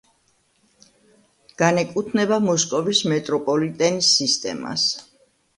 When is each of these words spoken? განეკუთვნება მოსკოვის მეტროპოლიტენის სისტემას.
განეკუთვნება 1.63 2.39
მოსკოვის 2.47 3.05
მეტროპოლიტენის 3.15 4.11
სისტემას. 4.19 4.89